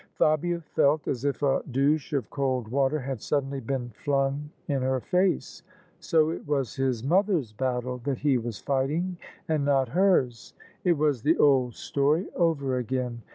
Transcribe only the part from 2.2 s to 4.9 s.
cold water had suddenly been flung in